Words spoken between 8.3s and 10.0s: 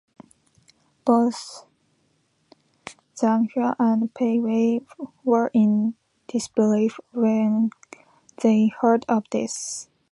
they heard of this.